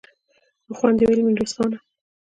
[0.65, 1.77] په خوند يې وويل: ميرويس خانه!